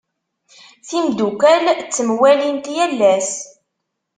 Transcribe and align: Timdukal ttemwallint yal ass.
Timdukal 0.87 1.65
ttemwallint 1.79 2.65
yal 2.75 2.99
ass. 3.15 3.31